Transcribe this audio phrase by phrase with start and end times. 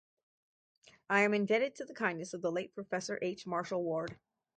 [1.11, 3.45] I am indebted to the kindness of the late Professor H.
[3.45, 4.17] Marshall Ward.